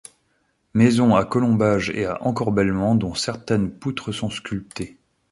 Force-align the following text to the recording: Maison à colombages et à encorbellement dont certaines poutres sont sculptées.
Maison 0.73 1.15
à 1.15 1.25
colombages 1.25 1.91
et 1.91 2.05
à 2.07 2.23
encorbellement 2.23 2.95
dont 2.95 3.13
certaines 3.13 3.69
poutres 3.69 4.11
sont 4.11 4.31
sculptées. 4.31 4.97